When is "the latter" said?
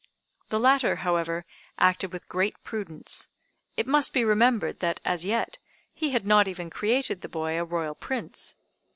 0.49-0.95